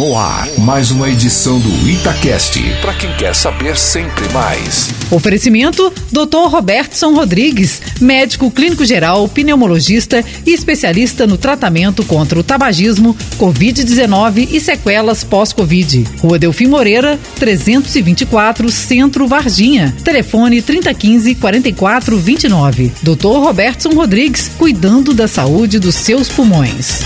No 0.00 0.16
ar, 0.16 0.48
mais 0.56 0.90
uma 0.90 1.10
edição 1.10 1.60
do 1.60 1.86
Itacast. 1.86 2.58
Para 2.80 2.94
quem 2.94 3.14
quer 3.18 3.34
saber 3.34 3.76
sempre 3.76 4.26
mais. 4.32 4.88
Oferecimento: 5.10 5.92
Dr. 6.10 6.48
Robertson 6.48 7.12
Rodrigues, 7.12 7.82
médico 8.00 8.50
clínico 8.50 8.82
geral, 8.86 9.28
pneumologista 9.28 10.24
e 10.46 10.54
especialista 10.54 11.26
no 11.26 11.36
tratamento 11.36 12.02
contra 12.02 12.40
o 12.40 12.42
tabagismo, 12.42 13.14
Covid-19 13.38 14.48
e 14.50 14.58
sequelas 14.58 15.22
pós-Covid. 15.22 16.06
Rua 16.22 16.38
Delfim 16.38 16.68
Moreira, 16.68 17.20
324, 17.38 18.70
Centro 18.70 19.28
Varginha. 19.28 19.94
Telefone 20.02 20.62
3015 20.62 21.34
4429. 21.34 22.90
Dr. 23.02 23.38
Robertson 23.38 23.90
Rodrigues, 23.90 24.50
cuidando 24.56 25.12
da 25.12 25.28
saúde 25.28 25.78
dos 25.78 25.94
seus 25.94 26.26
pulmões. 26.26 27.02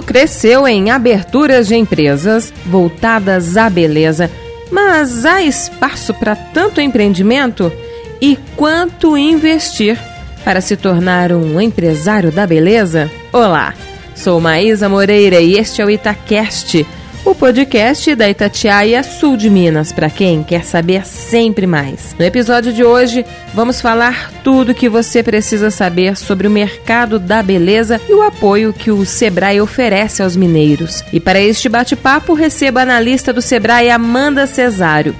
Cresceu 0.00 0.66
em 0.66 0.90
aberturas 0.90 1.68
de 1.68 1.74
empresas 1.74 2.54
voltadas 2.64 3.56
à 3.56 3.68
beleza, 3.68 4.30
mas 4.70 5.26
há 5.26 5.42
espaço 5.42 6.14
para 6.14 6.34
tanto 6.34 6.80
empreendimento? 6.80 7.70
E 8.20 8.38
quanto 8.56 9.18
investir 9.18 9.98
para 10.44 10.60
se 10.60 10.76
tornar 10.76 11.32
um 11.32 11.60
empresário 11.60 12.30
da 12.30 12.46
beleza? 12.46 13.10
Olá, 13.32 13.74
sou 14.14 14.40
Maísa 14.40 14.88
Moreira 14.88 15.40
e 15.40 15.58
este 15.58 15.82
é 15.82 15.84
o 15.84 15.90
Itacast 15.90 16.86
o 17.24 17.34
podcast 17.34 18.14
da 18.16 18.28
Itatiaia 18.28 19.02
Sul 19.02 19.36
de 19.36 19.48
Minas, 19.48 19.92
para 19.92 20.10
quem 20.10 20.42
quer 20.42 20.64
saber 20.64 21.06
sempre 21.06 21.66
mais. 21.66 22.16
No 22.18 22.24
episódio 22.24 22.72
de 22.72 22.82
hoje, 22.82 23.24
vamos 23.54 23.80
falar 23.80 24.32
tudo 24.42 24.72
o 24.72 24.74
que 24.74 24.88
você 24.88 25.22
precisa 25.22 25.70
saber 25.70 26.16
sobre 26.16 26.48
o 26.48 26.50
mercado 26.50 27.18
da 27.18 27.42
beleza 27.42 28.00
e 28.08 28.12
o 28.12 28.22
apoio 28.22 28.72
que 28.72 28.90
o 28.90 29.06
Sebrae 29.06 29.60
oferece 29.60 30.22
aos 30.22 30.34
mineiros. 30.34 31.04
E 31.12 31.20
para 31.20 31.40
este 31.40 31.68
bate-papo, 31.68 32.34
receba 32.34 32.80
a 32.80 32.82
analista 32.82 33.32
do 33.32 33.40
Sebrae 33.40 33.90
Amanda 33.90 34.46
Cesário. 34.46 35.14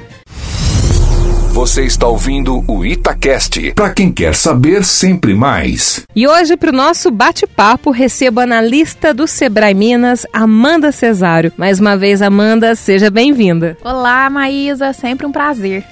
Você 1.53 1.85
está 1.85 2.07
ouvindo 2.09 2.65
o 2.67 2.83
Itacast. 2.83 3.75
Para 3.75 3.93
quem 3.93 4.11
quer 4.11 4.35
saber 4.35 4.83
sempre 4.83 5.35
mais. 5.35 6.03
E 6.17 6.27
hoje, 6.27 6.57
para 6.57 6.71
o 6.71 6.75
nosso 6.75 7.11
bate-papo, 7.11 7.91
recebo 7.91 8.41
a 8.41 8.45
analista 8.45 9.13
do 9.13 9.27
Sebrae 9.27 9.75
Minas, 9.75 10.27
Amanda 10.33 10.91
Cesário. 10.91 11.53
Mais 11.59 11.79
uma 11.79 11.95
vez, 11.95 12.23
Amanda, 12.23 12.75
seja 12.75 13.11
bem-vinda. 13.11 13.77
Olá, 13.85 14.31
Maísa, 14.31 14.95
sempre 14.95 15.27
um 15.27 15.31
prazer. 15.31 15.85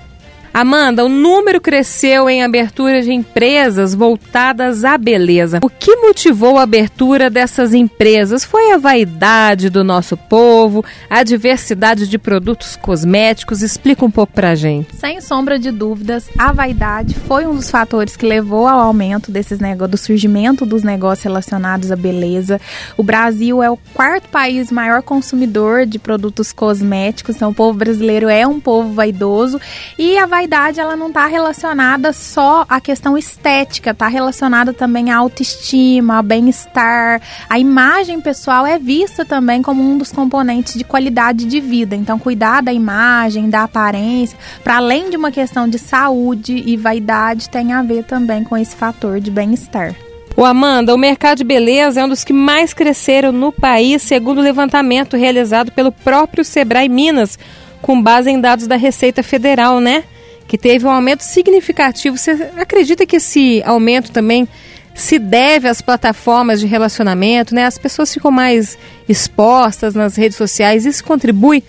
Amanda, 0.52 1.04
o 1.04 1.08
número 1.08 1.60
cresceu 1.60 2.28
em 2.28 2.42
abertura 2.42 3.02
de 3.02 3.12
empresas 3.12 3.94
voltadas 3.94 4.84
à 4.84 4.98
beleza. 4.98 5.60
O 5.62 5.70
que 5.70 5.94
motivou 5.94 6.58
a 6.58 6.62
abertura 6.62 7.30
dessas 7.30 7.72
empresas? 7.72 8.44
Foi 8.44 8.72
a 8.72 8.76
vaidade 8.76 9.70
do 9.70 9.84
nosso 9.84 10.16
povo, 10.16 10.84
a 11.08 11.22
diversidade 11.22 12.08
de 12.08 12.18
produtos 12.18 12.74
cosméticos? 12.74 13.62
Explica 13.62 14.04
um 14.04 14.10
pouco 14.10 14.32
pra 14.32 14.56
gente. 14.56 14.96
Sem 14.96 15.20
sombra 15.20 15.56
de 15.56 15.70
dúvidas, 15.70 16.28
a 16.36 16.50
vaidade 16.52 17.14
foi 17.14 17.46
um 17.46 17.54
dos 17.54 17.70
fatores 17.70 18.16
que 18.16 18.26
levou 18.26 18.66
ao 18.66 18.80
aumento 18.80 19.30
desses 19.30 19.60
negócios, 19.60 19.90
do 19.90 19.96
surgimento 19.96 20.66
dos 20.66 20.82
negócios 20.82 21.24
relacionados 21.24 21.92
à 21.92 21.96
beleza. 21.96 22.60
O 22.96 23.04
Brasil 23.04 23.62
é 23.62 23.70
o 23.70 23.78
quarto 23.94 24.28
país 24.28 24.72
maior 24.72 25.00
consumidor 25.00 25.86
de 25.86 25.98
produtos 25.98 26.52
cosméticos, 26.52 27.36
então 27.36 27.50
o 27.50 27.54
povo 27.54 27.78
brasileiro 27.78 28.28
é 28.28 28.44
um 28.46 28.58
povo 28.58 28.92
vaidoso 28.92 29.60
e 29.96 30.18
a 30.18 30.26
vaidade 30.26 30.39
vaidade 30.40 30.80
ela 30.80 30.96
não 30.96 31.08
está 31.08 31.26
relacionada 31.26 32.14
só 32.14 32.64
à 32.66 32.80
questão 32.80 33.18
estética, 33.18 33.90
está 33.90 34.08
relacionada 34.08 34.72
também 34.72 35.10
à 35.10 35.18
autoestima, 35.18 36.16
ao 36.16 36.22
bem-estar. 36.22 37.20
A 37.48 37.58
imagem 37.58 38.22
pessoal 38.22 38.66
é 38.66 38.78
vista 38.78 39.22
também 39.22 39.60
como 39.60 39.82
um 39.82 39.98
dos 39.98 40.10
componentes 40.10 40.74
de 40.74 40.84
qualidade 40.84 41.44
de 41.44 41.60
vida. 41.60 41.94
Então, 41.94 42.18
cuidar 42.18 42.62
da 42.62 42.72
imagem, 42.72 43.50
da 43.50 43.64
aparência, 43.64 44.38
para 44.64 44.76
além 44.76 45.10
de 45.10 45.16
uma 45.18 45.30
questão 45.30 45.68
de 45.68 45.78
saúde 45.78 46.62
e 46.64 46.74
vaidade, 46.74 47.50
tem 47.50 47.74
a 47.74 47.82
ver 47.82 48.04
também 48.04 48.42
com 48.42 48.56
esse 48.56 48.74
fator 48.74 49.20
de 49.20 49.30
bem-estar. 49.30 49.94
O 50.34 50.44
Amanda, 50.44 50.94
o 50.94 50.98
mercado 50.98 51.38
de 51.38 51.44
beleza 51.44 52.00
é 52.00 52.04
um 52.04 52.08
dos 52.08 52.24
que 52.24 52.32
mais 52.32 52.72
cresceram 52.72 53.30
no 53.30 53.52
país, 53.52 54.00
segundo 54.00 54.38
o 54.38 54.42
levantamento 54.42 55.18
realizado 55.18 55.70
pelo 55.70 55.92
próprio 55.92 56.46
Sebrae 56.46 56.88
Minas, 56.88 57.38
com 57.82 58.00
base 58.00 58.30
em 58.30 58.40
dados 58.40 58.66
da 58.66 58.76
Receita 58.76 59.22
Federal, 59.22 59.80
né? 59.80 60.02
Que 60.50 60.58
teve 60.58 60.84
um 60.84 60.90
aumento 60.90 61.20
significativo. 61.20 62.18
Você 62.18 62.32
acredita 62.56 63.06
que 63.06 63.14
esse 63.14 63.62
aumento 63.64 64.10
também 64.10 64.48
se 64.92 65.16
deve 65.16 65.68
às 65.68 65.80
plataformas 65.80 66.58
de 66.58 66.66
relacionamento, 66.66 67.54
né? 67.54 67.66
As 67.66 67.78
pessoas 67.78 68.12
ficam 68.12 68.32
mais 68.32 68.76
expostas 69.08 69.94
nas 69.94 70.16
redes 70.16 70.36
sociais. 70.36 70.84
Isso 70.84 71.04
contribui 71.04 71.62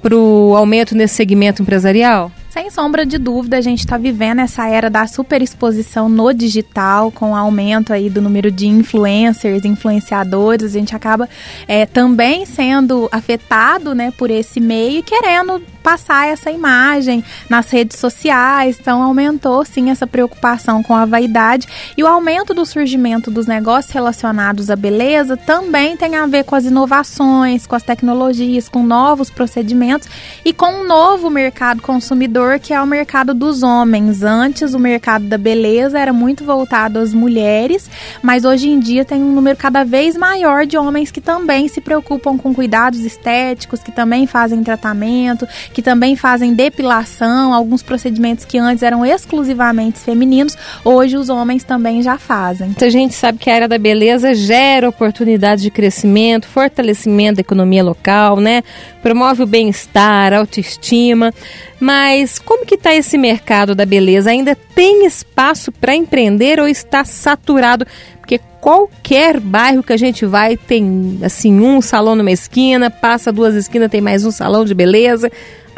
para 0.00 0.14
o 0.14 0.54
aumento 0.54 0.94
nesse 0.94 1.16
segmento 1.16 1.60
empresarial? 1.60 2.30
Sem 2.50 2.68
sombra 2.68 3.06
de 3.06 3.16
dúvida, 3.16 3.58
a 3.58 3.60
gente 3.60 3.78
está 3.78 3.96
vivendo 3.96 4.40
essa 4.40 4.68
era 4.68 4.90
da 4.90 5.06
superexposição 5.06 6.08
no 6.08 6.32
digital, 6.32 7.12
com 7.12 7.30
o 7.30 7.36
aumento 7.36 7.92
aí 7.92 8.10
do 8.10 8.20
número 8.20 8.50
de 8.50 8.66
influencers, 8.66 9.64
influenciadores. 9.64 10.74
A 10.74 10.78
gente 10.78 10.94
acaba 10.94 11.28
é, 11.68 11.86
também 11.86 12.44
sendo 12.44 13.08
afetado 13.12 13.94
né, 13.94 14.12
por 14.16 14.32
esse 14.32 14.58
meio 14.58 14.98
e 14.98 15.02
querendo 15.02 15.62
passar 15.82 16.28
essa 16.28 16.50
imagem 16.50 17.24
nas 17.48 17.70
redes 17.70 17.98
sociais. 17.98 18.78
Então, 18.80 19.02
aumentou 19.02 19.64
sim 19.64 19.90
essa 19.90 20.06
preocupação 20.06 20.82
com 20.82 20.94
a 20.94 21.04
vaidade. 21.04 21.66
E 21.96 22.02
o 22.02 22.06
aumento 22.06 22.54
do 22.54 22.64
surgimento 22.64 23.30
dos 23.30 23.46
negócios 23.46 23.92
relacionados 23.92 24.70
à 24.70 24.76
beleza 24.76 25.36
também 25.36 25.96
tem 25.96 26.16
a 26.16 26.26
ver 26.26 26.44
com 26.44 26.54
as 26.54 26.64
inovações, 26.64 27.66
com 27.66 27.74
as 27.74 27.82
tecnologias, 27.82 28.68
com 28.68 28.82
novos 28.82 29.30
procedimentos 29.30 30.08
e 30.44 30.52
com 30.52 30.82
um 30.82 30.86
novo 30.86 31.30
mercado 31.30 31.82
consumidor 31.82 32.58
que 32.58 32.72
é 32.72 32.80
o 32.80 32.86
mercado 32.86 33.34
dos 33.34 33.62
homens. 33.62 34.22
Antes, 34.22 34.74
o 34.74 34.78
mercado 34.78 35.24
da 35.24 35.38
beleza 35.38 35.98
era 35.98 36.12
muito 36.12 36.44
voltado 36.44 36.98
às 36.98 37.12
mulheres, 37.12 37.90
mas 38.22 38.44
hoje 38.44 38.68
em 38.68 38.78
dia 38.78 39.04
tem 39.04 39.22
um 39.22 39.32
número 39.32 39.56
cada 39.56 39.84
vez 39.84 40.16
maior 40.16 40.66
de 40.66 40.76
homens 40.76 41.10
que 41.10 41.20
também 41.20 41.68
se 41.68 41.80
preocupam 41.80 42.36
com 42.36 42.54
cuidados 42.54 43.00
estéticos, 43.00 43.82
que 43.82 43.92
também 43.92 44.26
fazem 44.26 44.62
tratamento, 44.62 45.46
que 45.72 45.82
também 45.82 46.16
fazem 46.16 46.54
depilação, 46.54 47.54
alguns 47.54 47.82
procedimentos 47.82 48.44
que 48.44 48.58
antes 48.58 48.82
eram 48.82 49.04
exclusivamente 49.04 49.98
femininos, 49.98 50.56
hoje 50.84 51.16
os 51.16 51.28
homens 51.28 51.64
também 51.64 52.02
já 52.02 52.18
fazem. 52.18 52.74
A 52.80 52.88
gente 52.88 53.14
sabe 53.14 53.38
que 53.38 53.50
a 53.50 53.54
área 53.54 53.68
da 53.68 53.78
beleza 53.78 54.34
gera 54.34 54.88
oportunidades 54.88 55.62
de 55.62 55.70
crescimento, 55.70 56.46
fortalecimento 56.46 57.36
da 57.36 57.40
economia 57.40 57.84
local, 57.84 58.38
né? 58.38 58.62
Promove 59.02 59.42
o 59.42 59.46
bem-estar, 59.46 60.32
autoestima. 60.32 61.32
Mas 61.78 62.38
como 62.38 62.66
que 62.66 62.74
está 62.74 62.94
esse 62.94 63.16
mercado 63.16 63.74
da 63.74 63.86
beleza? 63.86 64.30
Ainda 64.30 64.54
tem 64.54 65.06
espaço 65.06 65.72
para 65.72 65.94
empreender 65.94 66.60
ou 66.60 66.68
está 66.68 67.04
saturado? 67.04 67.86
Porque 68.20 68.38
qualquer 68.60 69.40
bairro 69.40 69.82
que 69.82 69.92
a 69.92 69.96
gente 69.96 70.26
vai 70.26 70.56
tem 70.56 71.18
assim 71.22 71.58
um 71.60 71.80
salão 71.80 72.14
numa 72.14 72.30
esquina, 72.30 72.90
passa 72.90 73.32
duas 73.32 73.54
esquinas 73.54 73.90
tem 73.90 74.00
mais 74.00 74.24
um 74.24 74.30
salão 74.30 74.64
de 74.64 74.74
beleza. 74.74 75.32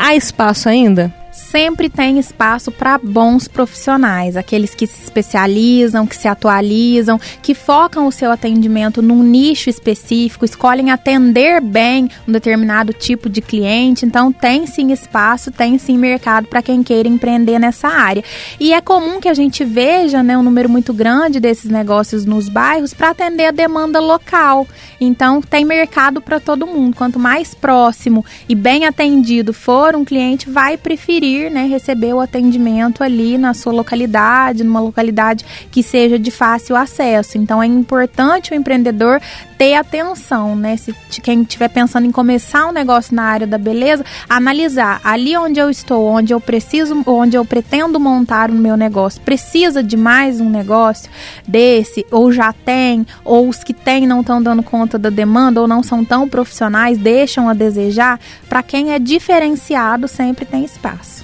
Há 0.04 0.16
espaço 0.16 0.68
ainda? 0.68 1.14
Sempre 1.32 1.88
tem 1.88 2.18
espaço 2.18 2.70
para 2.70 2.98
bons 2.98 3.48
profissionais, 3.48 4.36
aqueles 4.36 4.74
que 4.74 4.86
se 4.86 5.02
especializam, 5.02 6.06
que 6.06 6.14
se 6.14 6.28
atualizam, 6.28 7.18
que 7.40 7.54
focam 7.54 8.06
o 8.06 8.12
seu 8.12 8.30
atendimento 8.30 9.00
num 9.00 9.22
nicho 9.22 9.70
específico, 9.70 10.44
escolhem 10.44 10.90
atender 10.90 11.60
bem 11.60 12.10
um 12.28 12.32
determinado 12.32 12.92
tipo 12.92 13.30
de 13.30 13.40
cliente. 13.40 14.04
Então, 14.04 14.30
tem 14.30 14.66
sim 14.66 14.92
espaço, 14.92 15.50
tem 15.50 15.78
sim 15.78 15.96
mercado 15.96 16.46
para 16.46 16.62
quem 16.62 16.82
queira 16.82 17.08
empreender 17.08 17.58
nessa 17.58 17.88
área. 17.88 18.22
E 18.60 18.74
é 18.74 18.80
comum 18.80 19.18
que 19.18 19.28
a 19.28 19.34
gente 19.34 19.64
veja 19.64 20.22
né, 20.22 20.36
um 20.36 20.42
número 20.42 20.68
muito 20.68 20.92
grande 20.92 21.40
desses 21.40 21.70
negócios 21.70 22.26
nos 22.26 22.48
bairros 22.48 22.92
para 22.92 23.10
atender 23.10 23.46
a 23.46 23.50
demanda 23.50 24.00
local. 24.00 24.66
Então, 25.00 25.40
tem 25.40 25.64
mercado 25.64 26.20
para 26.20 26.38
todo 26.38 26.66
mundo. 26.66 26.94
Quanto 26.94 27.18
mais 27.18 27.54
próximo 27.54 28.24
e 28.48 28.54
bem 28.54 28.84
atendido 28.84 29.54
for 29.54 29.96
um 29.96 30.04
cliente, 30.04 30.50
vai 30.50 30.76
preferir 30.76 31.21
preferir 31.22 31.50
né, 31.52 31.66
receber 31.66 32.12
o 32.12 32.20
atendimento 32.20 33.04
ali 33.04 33.38
na 33.38 33.54
sua 33.54 33.72
localidade, 33.72 34.64
numa 34.64 34.80
localidade 34.80 35.44
que 35.70 35.82
seja 35.82 36.18
de 36.18 36.30
fácil 36.32 36.74
acesso. 36.74 37.38
Então 37.38 37.62
é 37.62 37.66
importante 37.66 38.50
o 38.50 38.54
empreendedor 38.56 39.20
ter 39.62 39.74
atenção, 39.74 40.56
né? 40.56 40.76
Se 40.76 40.92
quem 41.22 41.42
estiver 41.42 41.68
pensando 41.68 42.04
em 42.04 42.10
começar 42.10 42.66
um 42.66 42.72
negócio 42.72 43.14
na 43.14 43.22
área 43.22 43.46
da 43.46 43.56
beleza, 43.56 44.04
analisar 44.28 45.00
ali 45.04 45.36
onde 45.36 45.60
eu 45.60 45.70
estou, 45.70 46.04
onde 46.04 46.34
eu 46.34 46.40
preciso, 46.40 47.00
onde 47.06 47.36
eu 47.36 47.44
pretendo 47.44 48.00
montar 48.00 48.50
o 48.50 48.54
meu 48.54 48.76
negócio, 48.76 49.20
precisa 49.20 49.80
de 49.80 49.96
mais 49.96 50.40
um 50.40 50.50
negócio 50.50 51.08
desse, 51.46 52.04
ou 52.10 52.32
já 52.32 52.52
tem, 52.52 53.06
ou 53.24 53.48
os 53.48 53.62
que 53.62 53.72
tem 53.72 54.04
não 54.04 54.22
estão 54.22 54.42
dando 54.42 54.64
conta 54.64 54.98
da 54.98 55.10
demanda, 55.10 55.60
ou 55.60 55.68
não 55.68 55.80
são 55.80 56.04
tão 56.04 56.28
profissionais, 56.28 56.98
deixam 56.98 57.48
a 57.48 57.54
desejar. 57.54 58.18
Para 58.48 58.64
quem 58.64 58.92
é 58.92 58.98
diferenciado, 58.98 60.08
sempre 60.08 60.44
tem 60.44 60.64
espaço. 60.64 61.21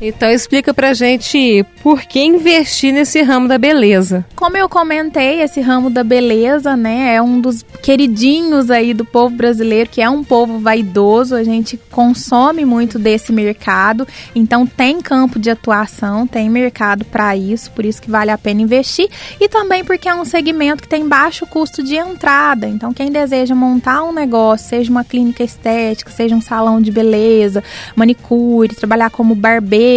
Então 0.00 0.30
explica 0.30 0.72
pra 0.72 0.94
gente 0.94 1.64
por 1.82 2.02
que 2.02 2.20
investir 2.20 2.92
nesse 2.92 3.20
ramo 3.20 3.46
da 3.46 3.58
beleza. 3.58 4.24
Como 4.34 4.56
eu 4.56 4.68
comentei, 4.68 5.42
esse 5.42 5.60
ramo 5.60 5.90
da 5.90 6.02
beleza, 6.02 6.74
né, 6.76 7.14
é 7.14 7.22
um 7.22 7.40
dos 7.40 7.62
queridinhos 7.82 8.70
aí 8.70 8.94
do 8.94 9.04
povo 9.04 9.34
brasileiro, 9.34 9.90
que 9.90 10.00
é 10.00 10.08
um 10.08 10.24
povo 10.24 10.58
vaidoso, 10.58 11.34
a 11.34 11.44
gente 11.44 11.78
consome 11.90 12.64
muito 12.64 12.98
desse 12.98 13.32
mercado, 13.32 14.06
então 14.34 14.66
tem 14.66 15.00
campo 15.00 15.38
de 15.38 15.50
atuação, 15.50 16.26
tem 16.26 16.48
mercado 16.48 17.04
para 17.04 17.36
isso, 17.36 17.70
por 17.72 17.84
isso 17.84 18.00
que 18.00 18.10
vale 18.10 18.30
a 18.30 18.38
pena 18.38 18.62
investir, 18.62 19.08
e 19.38 19.48
também 19.48 19.84
porque 19.84 20.08
é 20.08 20.14
um 20.14 20.24
segmento 20.24 20.82
que 20.82 20.88
tem 20.88 21.06
baixo 21.06 21.46
custo 21.46 21.82
de 21.82 21.96
entrada. 21.96 22.66
Então 22.66 22.92
quem 22.92 23.10
deseja 23.10 23.54
montar 23.54 24.02
um 24.02 24.12
negócio, 24.12 24.68
seja 24.68 24.90
uma 24.90 25.04
clínica 25.04 25.44
estética, 25.44 26.10
seja 26.10 26.34
um 26.34 26.40
salão 26.40 26.80
de 26.80 26.90
beleza, 26.90 27.62
manicure, 27.94 28.74
trabalhar 28.74 29.10
como 29.10 29.34
barbeiro, 29.34 29.89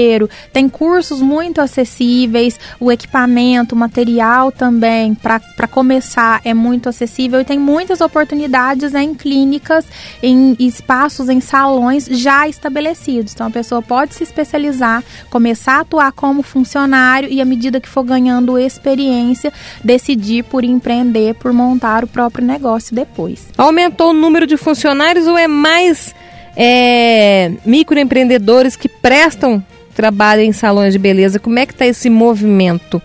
tem 0.51 0.69
cursos 0.69 1.21
muito 1.21 1.61
acessíveis, 1.61 2.59
o 2.79 2.91
equipamento, 2.91 3.75
o 3.75 3.77
material 3.77 4.51
também, 4.51 5.15
para 5.15 5.67
começar, 5.67 6.41
é 6.43 6.53
muito 6.53 6.89
acessível 6.89 7.41
e 7.41 7.45
tem 7.45 7.59
muitas 7.59 8.01
oportunidades 8.01 8.93
em 8.93 9.13
clínicas, 9.13 9.85
em 10.21 10.55
espaços, 10.59 11.29
em 11.29 11.39
salões 11.39 12.05
já 12.05 12.47
estabelecidos. 12.47 13.33
Então 13.33 13.47
a 13.47 13.51
pessoa 13.51 13.81
pode 13.81 14.15
se 14.15 14.23
especializar, 14.23 15.03
começar 15.29 15.77
a 15.77 15.81
atuar 15.81 16.11
como 16.11 16.43
funcionário 16.43 17.29
e 17.29 17.41
à 17.41 17.45
medida 17.45 17.79
que 17.79 17.89
for 17.89 18.03
ganhando 18.03 18.57
experiência, 18.57 19.51
decidir 19.83 20.43
por 20.43 20.63
empreender, 20.63 21.35
por 21.35 21.53
montar 21.53 22.03
o 22.03 22.07
próprio 22.07 22.45
negócio 22.45 22.95
depois. 22.95 23.47
Aumentou 23.57 24.11
o 24.11 24.13
número 24.13 24.45
de 24.45 24.57
funcionários 24.57 25.27
ou 25.27 25.37
é 25.37 25.47
mais 25.47 26.13
é, 26.55 27.51
microempreendedores 27.65 28.75
que 28.75 28.87
prestam 28.87 29.63
trabalha 29.93 30.43
em 30.43 30.51
salões 30.51 30.93
de 30.93 30.99
beleza. 30.99 31.39
Como 31.39 31.59
é 31.59 31.65
que 31.65 31.73
está 31.73 31.85
esse 31.85 32.09
movimento? 32.09 33.01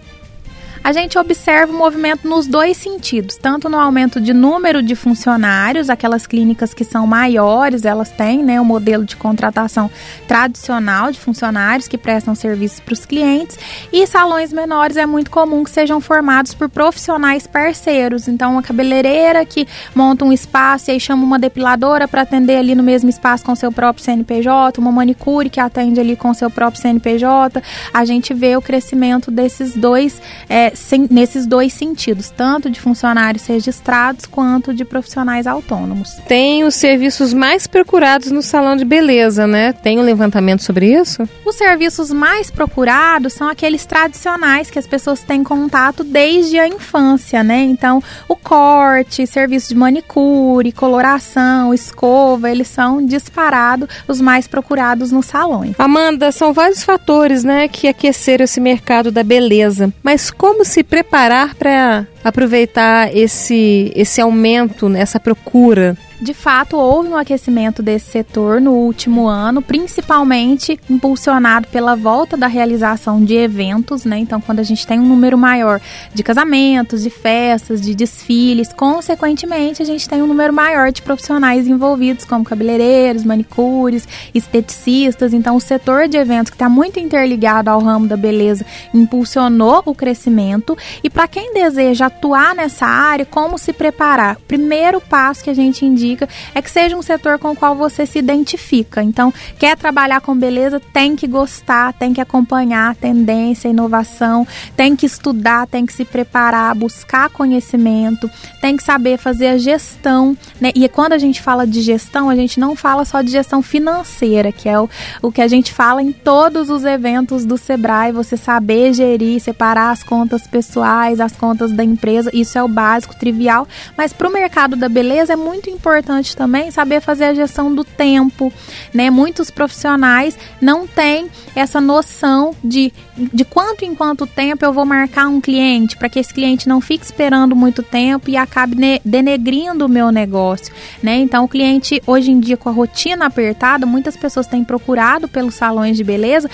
A 0.83 0.93
gente 0.93 1.19
observa 1.19 1.73
o 1.73 1.77
movimento 1.77 2.29
nos 2.29 2.47
dois 2.47 2.77
sentidos, 2.77 3.37
tanto 3.37 3.69
no 3.69 3.79
aumento 3.79 4.21
de 4.21 4.33
número 4.33 4.83
de 4.83 4.95
funcionários, 4.95 5.91
aquelas 5.91 6.27
clínicas 6.27 6.73
que 6.73 6.85
são 6.85 7.07
maiores, 7.07 7.85
elas 7.85 8.11
têm 8.11 8.43
né, 8.43 8.61
o 8.61 8.65
modelo 8.65 9.05
de 9.05 9.17
contratação 9.17 9.91
tradicional 10.27 11.11
de 11.11 11.19
funcionários 11.19 11.89
que 11.89 11.99
prestam 11.99 12.35
serviços 12.35 12.81
para 12.81 12.93
os 12.93 13.05
clientes, 13.05 13.59
e 13.93 14.07
salões 14.07 14.53
menores 14.53 14.97
é 14.97 15.07
muito 15.07 15.31
comum 15.31 15.65
que 15.65 15.71
sejam 15.71 16.01
formados 16.01 16.55
por 16.55 16.69
profissionais 16.69 17.47
parceiros. 17.47 18.29
Então, 18.29 18.53
uma 18.53 18.63
cabeleireira 18.63 19.45
que 19.45 19.67
monta 19.95 20.25
um 20.25 20.33
espaço 20.33 20.91
e 20.91 20.93
aí 20.93 21.01
chama 21.01 21.25
uma 21.25 21.39
depiladora 21.39 22.07
para 22.09 22.23
atender 22.23 22.57
ali 22.57 22.75
no 22.75 22.83
mesmo 22.83 23.09
espaço 23.11 23.45
com 23.45 23.55
seu 23.55 23.73
próprio 23.73 24.05
CNPJ, 24.05 24.81
uma 24.81 24.93
manicure 24.93 25.51
que 25.51 25.61
atende 25.61 26.01
ali 26.01 26.17
com 26.17 26.33
seu 26.35 26.51
próprio 26.51 26.81
CNPJ. 26.81 27.63
A 27.93 28.05
gente 28.05 28.33
vê 28.35 28.57
o 28.57 28.63
crescimento 28.63 29.31
desses 29.31 29.75
dois. 29.75 30.21
É, 30.49 30.73
nesses 31.11 31.47
dois 31.47 31.73
sentidos, 31.73 32.31
tanto 32.31 32.71
de 32.71 32.81
funcionários 32.81 33.47
registrados 33.47 34.27
quanto 34.27 34.73
de 34.73 34.85
profissionais 34.85 35.47
autônomos. 35.47 36.15
Tem 36.27 36.65
os 36.65 36.75
serviços 36.75 37.33
mais 37.33 37.67
procurados 37.67 38.31
no 38.31 38.43
salão 38.43 38.77
de 38.77 38.85
beleza, 38.85 39.47
né? 39.47 39.73
Tem 39.73 39.99
um 39.99 40.03
levantamento 40.03 40.63
sobre 40.63 40.95
isso? 40.95 41.29
Os 41.45 41.57
serviços 41.57 42.11
mais 42.11 42.51
procurados 42.51 43.33
são 43.33 43.49
aqueles 43.49 43.85
tradicionais 43.85 44.71
que 44.71 44.79
as 44.79 44.87
pessoas 44.87 45.21
têm 45.23 45.43
contato 45.43 46.05
desde 46.05 46.59
a 46.59 46.69
infância, 46.69 47.43
né? 47.43 47.63
Então, 47.63 48.03
o 48.29 48.37
corte, 48.37 49.27
serviço 49.27 49.69
de 49.69 49.75
manicure, 49.75 50.73
coloração, 50.73 51.73
escova, 51.75 52.51
eles 52.51 52.69
são 52.69 53.05
disparados 53.05 53.89
os 54.07 54.21
mais 54.21 54.47
procurados 54.47 55.11
no 55.11 55.23
salão. 55.23 55.49
Amanda, 55.79 56.31
são 56.31 56.53
vários 56.53 56.83
fatores, 56.83 57.43
né, 57.45 57.69
que 57.69 57.89
aqueceram 57.89 58.45
esse 58.45 58.61
mercado 58.61 59.11
da 59.11 59.23
beleza. 59.23 59.93
Mas 60.03 60.31
como 60.31 60.58
como 60.59 60.65
se 60.65 60.83
preparar 60.83 61.55
para 61.55 62.05
aproveitar 62.25 63.17
esse, 63.17 63.93
esse 63.95 64.21
aumento, 64.21 64.89
nessa 64.89 65.21
procura 65.21 65.97
de 66.21 66.35
fato 66.35 66.77
houve 66.77 67.09
um 67.09 67.17
aquecimento 67.17 67.83
desse 67.83 68.11
setor 68.11 68.61
no 68.61 68.73
último 68.73 69.29
ano, 69.29 69.63
principalmente 69.63 70.79
impulsionado 70.91 71.69
pela 71.69 71.95
volta 71.95 72.37
da 72.37 72.49
realização 72.49 73.25
de 73.25 73.35
eventos, 73.35 74.05
né? 74.05 74.19
Então, 74.19 74.41
quando 74.41 74.59
a 74.59 74.65
gente 74.65 74.87
tem 74.87 74.99
um 74.99 75.07
número 75.07 75.39
maior 75.39 75.81
de 76.13 76.23
casamentos, 76.23 77.03
de 77.03 77.11
festas, 77.11 77.81
de 77.81 77.95
desfiles, 77.95 78.73
consequentemente, 78.73 79.81
a 79.81 79.85
gente 79.85 80.09
tem 80.09 80.21
um 80.21 80.27
número 80.27 80.53
maior 80.53 80.91
de 80.91 81.03
profissionais 81.03 81.69
envolvidos, 81.69 82.25
como 82.25 82.45
cabeleireiros, 82.45 83.25
manicures, 83.25 84.09
esteticistas. 84.35 85.33
Então, 85.33 85.55
o 85.55 85.61
setor 85.61 86.09
de 86.09 86.17
eventos, 86.17 86.51
que 86.51 86.57
está 86.57 86.69
muito 86.69 86.99
interligado 86.99 87.71
ao 87.71 87.81
ramo 87.81 88.09
da 88.09 88.17
beleza, 88.17 88.67
impulsionou 88.93 89.83
o 89.85 89.95
crescimento. 89.95 90.77
E 91.03 91.09
para 91.09 91.29
quem 91.29 91.55
deseja 91.55 92.07
atuar 92.07 92.55
nessa 92.57 92.87
área, 92.87 93.25
como 93.25 93.57
se 93.57 93.73
preparar? 93.73 94.37
Primeiro 94.49 95.01
passo 95.01 95.45
que 95.45 95.51
a 95.51 95.55
gente 95.55 95.85
indica 95.85 96.08
dica 96.09 96.29
é 96.55 96.63
que 96.63 96.71
seja 96.71 96.97
um 96.97 97.03
setor 97.03 97.39
com 97.39 97.53
o 97.53 97.57
qual 97.57 97.75
você 97.75 98.07
se 98.07 98.19
identifica. 98.19 99.03
Então, 99.03 99.33
quer 99.59 99.77
trabalhar 99.77 100.21
com 100.21 100.37
beleza, 100.37 100.81
tem 100.93 101.15
que 101.15 101.27
gostar, 101.27 101.93
tem 101.93 102.13
que 102.13 102.21
acompanhar 102.21 102.91
a 102.91 102.95
tendência, 102.95 103.69
a 103.69 103.73
inovação, 103.73 104.47
tem 104.77 104.97
que 104.97 105.07
estudar, 105.07 105.67
tem 105.67 105.85
que 105.85 105.93
se 105.93 106.05
preparar, 106.05 106.75
buscar 106.75 107.29
conhecimento, 107.31 108.31
tem 108.61 108.77
que 108.77 108.83
saber 108.83 109.19
fazer 109.19 109.49
a 109.49 109.59
gestão. 109.59 110.37
Né? 110.61 110.73
E 110.75 110.89
quando 110.89 111.13
a 111.13 111.19
gente 111.19 111.43
fala 111.43 111.67
de 111.67 111.81
gestão, 111.81 112.31
a 112.31 112.37
gente 112.37 112.59
não 112.59 112.75
fala 112.75 113.05
só 113.05 113.23
de 113.23 113.31
gestão 113.31 113.63
financeira, 113.63 114.53
que 114.53 114.69
é 114.69 114.79
o, 114.81 114.89
o 115.23 115.31
que 115.31 115.43
a 115.43 115.49
gente 115.49 115.73
fala 115.73 116.03
em 116.03 116.13
todos 116.13 116.71
os 116.71 116.85
eventos 116.85 117.45
do 117.45 117.59
Sebrae, 117.59 118.13
você 118.13 118.37
saber 118.37 118.93
gerir, 118.93 119.41
separar 119.41 119.91
as 119.91 120.03
contas 120.03 120.47
pessoais, 120.47 121.21
as 121.21 121.33
contas 121.33 121.73
da 121.73 121.85
empresa, 121.85 122.31
isso 122.33 122.59
é 122.59 122.63
o 122.63 122.69
básico, 122.69 123.17
trivial, 123.17 123.67
mas 123.97 124.13
para 124.13 124.29
o 124.29 124.33
mercado 124.33 124.77
da 124.77 124.89
beleza 124.89 125.33
é 125.33 125.37
muito 125.37 125.69
importante 125.69 125.98
importante 125.99 126.37
também 126.37 126.71
saber 126.71 127.01
fazer 127.01 127.25
a 127.25 127.35
gestão 127.35 127.75
do 127.75 127.85
tempo, 127.85 128.53
né? 128.95 129.11
Muitos 129.11 129.51
profissionais 129.51 130.39
não 130.61 130.87
têm 130.87 131.29
essa 131.55 131.81
noção 131.81 132.55
de, 132.63 132.93
de 133.17 133.45
quanto 133.45 133.85
em 133.85 133.95
quanto 133.95 134.27
tempo 134.27 134.65
eu 134.65 134.73
vou 134.73 134.85
marcar 134.85 135.29
um 135.29 135.41
cliente, 135.41 135.97
para 135.97 136.09
que 136.09 136.19
esse 136.19 136.33
cliente 136.33 136.69
não 136.69 136.81
fique 136.81 137.05
esperando 137.05 137.57
muito 137.57 137.83
tempo 137.83 138.31
e 138.31 138.37
acabe 138.37 139.01
denegrindo 139.05 139.87
o 139.87 139.89
meu 139.89 140.13
negócio, 140.13 140.73
né? 141.03 141.17
Então, 141.17 141.45
o 141.45 141.49
cliente 141.49 142.01
hoje 142.07 142.31
em 142.31 142.39
dia 142.39 142.57
com 142.57 142.69
a 142.69 142.73
rotina 142.73 143.27
apertada, 143.27 143.85
muitas 143.85 144.17
pessoas 144.17 144.47
têm 144.47 144.63
procurado 144.63 145.27
pelos 145.27 145.55
salões 145.55 145.97
de 145.97 146.05
beleza 146.05 146.49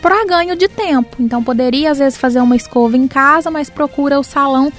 para 0.00 0.24
ganho 0.26 0.54
de 0.54 0.68
tempo. 0.68 1.16
Então, 1.18 1.42
poderia 1.42 1.90
às 1.90 1.98
vezes 1.98 2.18
fazer 2.18 2.40
uma 2.40 2.54
escova 2.54 2.96
em 2.96 3.08
casa, 3.08 3.50
mas 3.50 3.70
procura 3.70 4.20
o 4.20 4.22
salão 4.22 4.70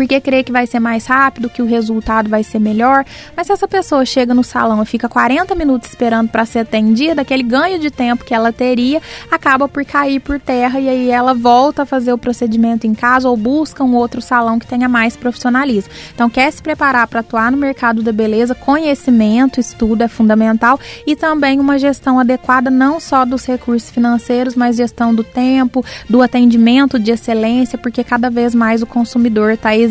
porque 0.00 0.18
crê 0.18 0.42
que 0.42 0.50
vai 0.50 0.66
ser 0.66 0.80
mais 0.80 1.04
rápido, 1.04 1.50
que 1.50 1.60
o 1.60 1.66
resultado 1.66 2.26
vai 2.30 2.42
ser 2.42 2.58
melhor. 2.58 3.04
Mas 3.36 3.46
se 3.46 3.52
essa 3.52 3.68
pessoa 3.68 4.02
chega 4.06 4.32
no 4.32 4.42
salão 4.42 4.82
e 4.82 4.86
fica 4.86 5.10
40 5.10 5.54
minutos 5.54 5.90
esperando 5.90 6.30
para 6.30 6.46
ser 6.46 6.60
atendida, 6.60 7.20
aquele 7.20 7.42
ganho 7.42 7.78
de 7.78 7.90
tempo 7.90 8.24
que 8.24 8.32
ela 8.32 8.50
teria 8.50 9.02
acaba 9.30 9.68
por 9.68 9.84
cair 9.84 10.18
por 10.18 10.40
terra 10.40 10.80
e 10.80 10.88
aí 10.88 11.10
ela 11.10 11.34
volta 11.34 11.82
a 11.82 11.86
fazer 11.86 12.14
o 12.14 12.18
procedimento 12.18 12.86
em 12.86 12.94
casa 12.94 13.28
ou 13.28 13.36
busca 13.36 13.84
um 13.84 13.94
outro 13.94 14.22
salão 14.22 14.58
que 14.58 14.66
tenha 14.66 14.88
mais 14.88 15.18
profissionalismo. 15.18 15.92
Então, 16.14 16.30
quer 16.30 16.50
se 16.50 16.62
preparar 16.62 17.06
para 17.06 17.20
atuar 17.20 17.52
no 17.52 17.58
mercado 17.58 18.02
da 18.02 18.10
beleza, 18.10 18.54
conhecimento, 18.54 19.60
estudo 19.60 20.02
é 20.02 20.08
fundamental 20.08 20.80
e 21.06 21.14
também 21.14 21.60
uma 21.60 21.78
gestão 21.78 22.18
adequada 22.18 22.70
não 22.70 22.98
só 22.98 23.26
dos 23.26 23.44
recursos 23.44 23.90
financeiros, 23.90 24.54
mas 24.54 24.76
gestão 24.76 25.14
do 25.14 25.22
tempo, 25.22 25.84
do 26.08 26.22
atendimento 26.22 26.98
de 26.98 27.10
excelência, 27.10 27.76
porque 27.76 28.02
cada 28.02 28.30
vez 28.30 28.54
mais 28.54 28.80
o 28.80 28.86
consumidor 28.86 29.50
está 29.50 29.76
exigindo 29.76 29.89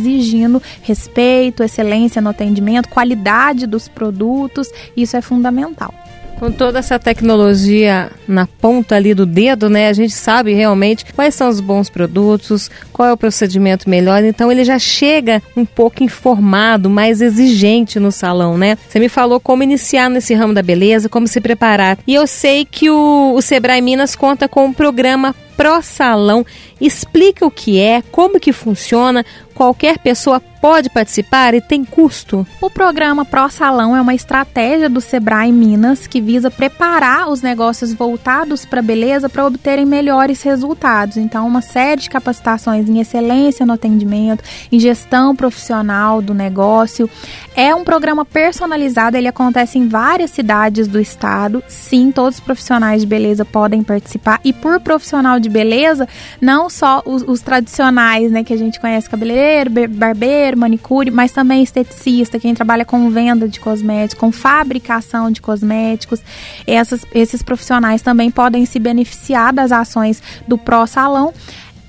respeito, 0.82 1.64
excelência 1.64 2.22
no 2.22 2.30
atendimento, 2.30 2.90
qualidade 2.90 3.68
dos 3.68 3.88
produtos, 3.88 4.70
isso 4.96 5.16
é 5.18 5.22
fundamental. 5.22 5.94
Com 6.40 6.54
toda 6.54 6.80
essa 6.80 6.98
tecnologia 6.98 8.10
na 8.26 8.48
ponta 8.48 8.96
ali 8.96 9.14
do 9.14 9.26
dedo, 9.26 9.70
né? 9.70 9.90
A 9.90 9.94
gente 9.94 10.14
sabe 10.14 10.54
realmente 10.54 11.06
quais 11.14 11.36
são 11.36 11.50
os 11.50 11.60
bons 11.60 11.90
produtos, 11.90 12.72
qual 12.94 13.10
é 13.10 13.12
o 13.12 13.18
procedimento 13.18 13.90
melhor. 13.90 14.24
Então 14.24 14.50
ele 14.50 14.64
já 14.64 14.80
chega 14.80 15.44
um 15.54 15.66
pouco 15.66 16.02
informado, 16.02 16.90
mais 16.90 17.20
exigente 17.20 18.00
no 18.00 18.10
salão, 18.10 18.58
né? 18.58 18.78
Você 18.88 19.02
me 19.02 19.10
falou 19.10 19.38
como 19.42 19.64
iniciar 19.64 20.10
nesse 20.10 20.34
ramo 20.34 20.54
da 20.54 20.64
beleza, 20.64 21.10
como 21.10 21.28
se 21.28 21.42
preparar. 21.42 21.98
E 22.08 22.16
eu 22.16 22.26
sei 22.26 22.64
que 22.64 22.90
o, 22.90 23.34
o 23.36 23.42
Sebrae 23.42 23.82
Minas 23.82 24.16
conta 24.16 24.48
com 24.48 24.64
um 24.64 24.72
programa 24.72 25.36
Pro 25.60 25.82
Salão. 25.82 26.46
Explica 26.80 27.46
o 27.46 27.52
que 27.52 27.82
é, 27.82 28.02
como 28.02 28.40
que 28.40 28.54
funciona. 28.54 29.26
Qualquer 29.54 30.00
pessoa 30.00 30.42
pode 30.62 30.90
participar 30.90 31.54
e 31.54 31.62
tem 31.62 31.84
custo? 31.84 32.46
O 32.62 32.70
programa 32.70 33.26
Pro 33.26 33.50
Salão 33.50 33.96
é 33.96 34.02
uma 34.02 34.14
estratégia 34.14 34.90
do 34.90 35.02
Sebrae 35.02 35.52
Minas 35.52 36.08
que 36.08 36.22
visa 36.22 36.52
preparar 36.52 37.30
os 37.30 37.42
negócios 37.42 37.94
voltados 37.94 38.66
para 38.66 38.82
beleza 38.82 39.30
para 39.30 39.46
obterem 39.46 39.86
melhores 39.86 40.42
resultados. 40.42 41.18
Então, 41.18 41.48
uma 41.48 41.62
série 41.62 42.02
de 42.02 42.10
capacitações 42.10 42.90
em 42.90 43.00
excelência 43.00 43.66
no 43.66 43.74
atendimento, 43.74 44.44
em 44.72 44.80
gestão 44.80 45.36
profissional 45.36 46.22
do 46.22 46.34
negócio. 46.34 47.10
É 47.56 47.74
um 47.74 47.84
programa 47.84 48.26
personalizado, 48.26 49.18
ele 49.18 49.28
acontece 49.28 49.78
em 49.78 49.88
várias 49.88 50.32
cidades 50.32 50.88
do 50.88 51.00
estado. 51.00 51.64
Sim, 51.68 52.12
todos 52.12 52.36
os 52.36 52.44
profissionais 52.44 53.02
de 53.02 53.08
beleza 53.08 53.46
podem 53.46 53.84
participar. 53.84 54.40
E 54.44 54.52
por 54.54 54.80
profissional 54.80 55.40
de 55.40 55.50
beleza, 55.50 56.08
não 56.42 56.70
só 56.70 57.02
os, 57.06 57.24
os 57.24 57.42
tradicionais, 57.42 58.32
né, 58.32 58.44
que 58.44 58.54
a 58.54 58.58
gente 58.58 58.80
conhece, 58.80 59.10
cabeleireiro, 59.10 59.72
barbeiro, 59.90 60.49
manicure, 60.56 61.12
mas 61.12 61.32
também 61.32 61.64
esteticista, 61.64 62.40
quem 62.40 62.54
trabalha 62.54 62.86
com 62.86 63.10
venda 63.10 63.48
de 63.48 63.60
cosméticos, 63.60 64.20
com 64.20 64.32
fabricação 64.32 65.32
de 65.32 65.42
cosméticos. 65.42 66.22
Essas, 66.66 67.06
esses 67.14 67.42
profissionais 67.42 68.02
também 68.02 68.32
podem 68.32 68.66
se 68.66 68.80
beneficiar 68.80 69.54
das 69.54 69.72
ações 69.72 70.22
do 70.48 70.58
Pro 70.58 70.86
Salão. 70.88 71.34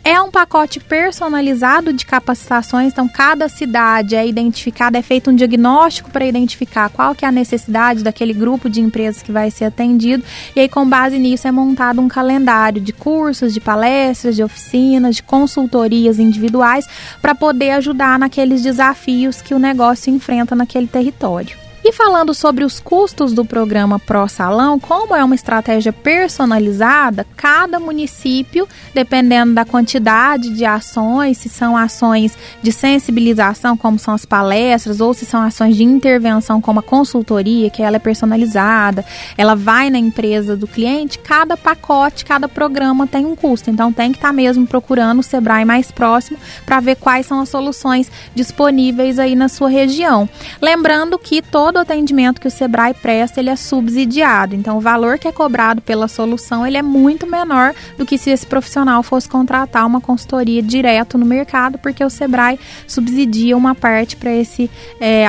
É 0.03 0.19
um 0.19 0.31
pacote 0.31 0.81
personalizado 0.81 1.93
de 1.93 2.07
capacitações, 2.07 2.91
então 2.91 3.07
cada 3.07 3.51
cidade 3.51 4.17
é 4.17 4.27
identificada, 4.27 4.99
é 4.99 5.03
feito 5.03 5.31
um 5.31 5.35
diagnóstico 5.35 6.11
para 6.11 6.25
identificar 6.25 6.89
qual 6.89 7.15
que 7.15 7.25
é 7.25 7.29
a 7.29 7.33
necessidade 7.33 8.03
daquele 8.03 8.33
grupo 8.33 8.71
de 8.71 8.81
empresas 8.81 9.23
que 9.23 9.31
vai 9.31 9.51
ser 9.51 9.67
atendido, 9.67 10.25
e 10.57 10.61
aí 10.61 10.69
com 10.71 10.89
base 10.89 11.19
nisso 11.19 11.47
é 11.47 11.53
montado 11.53 12.01
um 12.01 12.09
calendário 12.09 12.81
de 12.81 12.95
cursos, 12.95 13.53
de 13.53 13.61
palestras, 13.61 14.37
de 14.37 14.43
oficinas, 14.43 15.17
de 15.17 15.23
consultorias 15.23 16.19
individuais 16.19 16.87
para 17.21 17.35
poder 17.35 17.73
ajudar 17.73 18.19
naqueles 18.19 18.63
desafios 18.63 19.43
que 19.43 19.53
o 19.53 19.59
negócio 19.59 20.13
enfrenta 20.13 20.57
naquele 20.57 20.87
território. 20.87 21.70
E 21.83 21.93
falando 21.93 22.35
sobre 22.35 22.63
os 22.63 22.79
custos 22.79 23.33
do 23.33 23.43
programa 23.43 23.99
Pro 23.99 24.29
Salão, 24.29 24.79
como 24.79 25.17
é 25.17 25.25
uma 25.25 25.35
estratégia 25.35 25.95
personalizada, 25.95 27.27
cada 27.35 27.81
município, 27.81 28.69
dependendo 28.93 29.55
da 29.55 29.65
quantidade 29.65 30.51
de 30.51 30.67
ações, 30.67 31.39
se 31.39 31.49
são 31.49 31.75
ações 31.75 32.37
de 32.63 32.71
sensibilização, 32.71 33.79
como 33.79 33.99
são 33.99 34.13
as 34.13 34.27
palestras, 34.27 35.01
ou 35.01 35.15
se 35.15 35.25
são 35.25 35.41
ações 35.41 35.75
de 35.75 35.83
intervenção, 35.83 36.61
como 36.61 36.81
a 36.81 36.83
consultoria, 36.83 37.71
que 37.71 37.83
ela 37.83 37.97
é 37.97 37.99
personalizada, 37.99 39.03
ela 39.39 39.55
vai 39.55 39.89
na 39.89 39.99
empresa 39.99 40.55
do 40.55 40.67
cliente, 40.67 41.19
cada 41.19 41.57
pacote, 41.57 42.27
cada 42.27 42.47
programa 42.47 43.07
tem 43.07 43.25
um 43.25 43.35
custo. 43.35 43.71
Então 43.71 43.91
tem 43.91 44.13
que 44.13 44.19
estar 44.19 44.29
tá 44.29 44.35
mesmo 44.35 44.67
procurando 44.67 45.21
o 45.21 45.23
Sebrae 45.23 45.65
mais 45.65 45.91
próximo 45.91 46.39
para 46.67 46.79
ver 46.79 46.97
quais 46.97 47.25
são 47.25 47.41
as 47.41 47.49
soluções 47.49 48.13
disponíveis 48.35 49.19
aí 49.19 49.35
na 49.35 49.49
sua 49.49 49.71
região. 49.71 50.29
Lembrando 50.61 51.19
que 51.19 51.41
todo 51.41 51.70
todo 51.71 51.77
o 51.77 51.81
atendimento 51.83 52.41
que 52.41 52.49
o 52.49 52.51
Sebrae 52.51 52.93
presta, 52.93 53.39
ele 53.39 53.49
é 53.49 53.55
subsidiado. 53.55 54.57
Então, 54.57 54.77
o 54.77 54.81
valor 54.81 55.21
que 55.21 55.29
é 55.29 55.33
cobrado 55.33 55.81
pela 55.81 56.09
solução, 56.09 56.67
ele 56.67 56.77
é 56.77 56.83
muito 56.83 57.29
menor 57.29 57.73
do 57.97 58.05
que 58.05 58.19
se 58.19 58.29
esse 58.29 58.45
profissional 58.45 59.05
fosse 59.05 59.29
contratar 59.29 59.87
uma 59.87 60.01
consultoria 60.01 60.61
direto 60.61 61.17
no 61.17 61.25
mercado, 61.25 61.79
porque 61.79 62.05
o 62.05 62.11
Sebrae 62.11 62.59
subsidia 62.89 63.57
uma 63.57 63.73
parte 63.73 64.17
para 64.17 64.33
esse 64.33 64.69
é, 65.01 65.27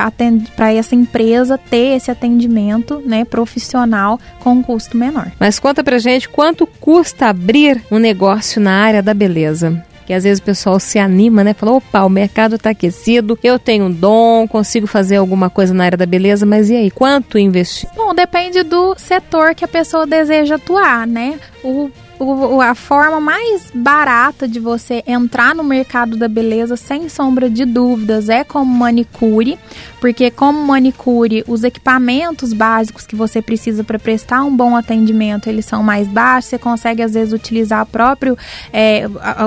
para 0.56 0.72
essa 0.72 0.96
empresa 0.96 1.56
ter 1.56 1.96
esse 1.96 2.10
atendimento 2.10 3.00
né, 3.06 3.24
profissional 3.24 4.18
com 4.40 4.54
um 4.54 4.62
custo 4.64 4.96
menor. 4.96 5.30
Mas 5.38 5.60
conta 5.60 5.84
pra 5.84 5.98
gente 5.98 6.28
quanto 6.28 6.66
custa 6.66 7.28
abrir 7.28 7.84
um 7.88 7.98
negócio 7.98 8.60
na 8.60 8.82
área 8.82 9.00
da 9.00 9.14
beleza 9.14 9.84
que 10.12 10.16
às 10.16 10.24
vezes 10.24 10.40
o 10.40 10.42
pessoal 10.42 10.78
se 10.78 10.98
anima, 10.98 11.42
né? 11.42 11.54
Fala, 11.54 11.72
opa, 11.72 12.04
o 12.04 12.08
mercado 12.10 12.56
está 12.56 12.70
aquecido, 12.70 13.38
eu 13.42 13.58
tenho 13.58 13.86
um 13.86 13.90
dom, 13.90 14.46
consigo 14.46 14.86
fazer 14.86 15.16
alguma 15.16 15.48
coisa 15.48 15.72
na 15.72 15.84
área 15.84 15.96
da 15.96 16.04
beleza, 16.04 16.44
mas 16.44 16.68
e 16.68 16.76
aí, 16.76 16.90
quanto 16.90 17.38
investir? 17.38 17.88
Bom, 17.96 18.14
depende 18.14 18.62
do 18.62 18.94
setor 18.98 19.54
que 19.54 19.64
a 19.64 19.68
pessoa 19.68 20.06
deseja 20.06 20.56
atuar, 20.56 21.06
né? 21.06 21.40
O, 21.64 21.90
a 22.60 22.74
forma 22.74 23.20
mais 23.20 23.70
barata 23.74 24.46
de 24.46 24.60
você 24.60 25.02
entrar 25.06 25.54
no 25.54 25.64
mercado 25.64 26.14
da 26.14 26.28
beleza, 26.28 26.76
sem 26.76 27.08
sombra 27.08 27.48
de 27.48 27.64
dúvidas, 27.64 28.28
é 28.28 28.44
como 28.44 28.70
manicure, 28.70 29.58
porque 30.02 30.32
como 30.32 30.66
manicure, 30.66 31.44
os 31.46 31.62
equipamentos 31.62 32.52
básicos 32.52 33.06
que 33.06 33.14
você 33.14 33.40
precisa 33.40 33.84
para 33.84 34.00
prestar 34.00 34.42
um 34.42 34.54
bom 34.54 34.74
atendimento, 34.74 35.48
eles 35.48 35.64
são 35.64 35.80
mais 35.80 36.08
baixos, 36.08 36.50
você 36.50 36.58
consegue 36.58 37.04
às 37.04 37.14
vezes 37.14 37.32
utilizar 37.32 37.86
próprio, 37.86 38.36
é, 38.72 39.04